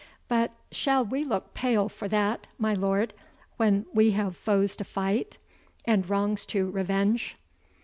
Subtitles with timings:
[0.27, 3.13] But shall we look pale for that, my lord,
[3.57, 5.37] when we have foes to fight,
[5.85, 7.37] and wrongs to revenge?"